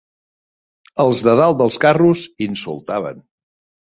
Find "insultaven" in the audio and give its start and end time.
2.47-3.21